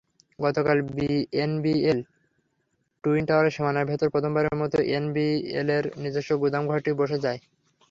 [0.39, 0.77] গতকাল
[1.39, 1.99] NBL
[3.03, 7.39] twin tower সীমানার ভেতরে প্রথমবারের মতো এনবিএলের নিজস্ব গুদামঘরটিও বসে যায়।